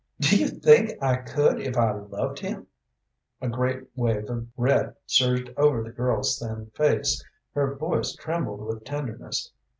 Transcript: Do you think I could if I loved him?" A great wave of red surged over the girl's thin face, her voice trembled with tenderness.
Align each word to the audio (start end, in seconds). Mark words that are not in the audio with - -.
Do 0.19 0.35
you 0.35 0.47
think 0.47 0.93
I 0.99 1.17
could 1.17 1.59
if 1.59 1.77
I 1.77 1.91
loved 1.91 2.39
him?" 2.39 2.65
A 3.39 3.47
great 3.47 3.83
wave 3.95 4.31
of 4.31 4.47
red 4.57 4.95
surged 5.05 5.51
over 5.57 5.83
the 5.83 5.91
girl's 5.91 6.39
thin 6.39 6.71
face, 6.73 7.23
her 7.53 7.75
voice 7.75 8.15
trembled 8.15 8.61
with 8.65 8.83
tenderness. 8.83 9.51